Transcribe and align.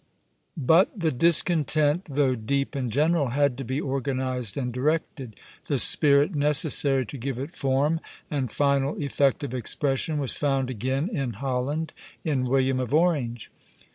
But 0.57 0.99
the 0.99 1.11
discontent, 1.11 2.05
though 2.05 2.33
deep 2.33 2.73
and 2.73 2.91
general, 2.91 3.27
had 3.27 3.55
to 3.59 3.63
be 3.63 3.79
organized 3.79 4.57
and 4.57 4.73
directed; 4.73 5.35
the 5.67 5.77
spirit 5.77 6.33
necessary 6.33 7.05
to 7.05 7.17
give 7.19 7.37
it 7.37 7.51
form 7.51 7.99
and 8.31 8.51
final 8.51 8.95
effective 8.95 9.53
expression 9.53 10.17
was 10.17 10.33
found 10.33 10.71
again 10.71 11.07
in 11.07 11.33
Holland, 11.33 11.93
in 12.23 12.45
William 12.45 12.79
of 12.79 12.95
Orange. 12.95 13.51